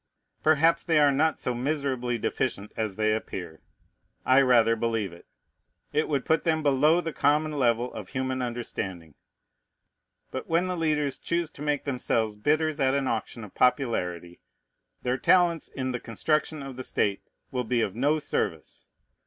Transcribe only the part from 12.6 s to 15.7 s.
at an auction of popularity, their talents,